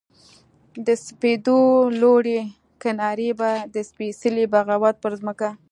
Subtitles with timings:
[0.85, 1.59] د سپېدو
[2.01, 2.39] لوړې
[2.83, 5.49] کنارې به د سپیڅلې بغاوت پر مځکه